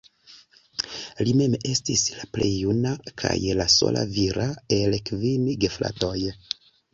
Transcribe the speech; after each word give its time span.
Li 1.27 1.33
mem 1.41 1.57
estis 1.73 2.05
la 2.15 2.25
plej 2.37 2.47
juna, 2.53 2.93
kaj 3.23 3.35
la 3.61 3.67
sola 3.75 4.03
vira, 4.17 4.49
el 4.79 4.97
kvin 5.11 5.47
gefratoj. 5.67 6.17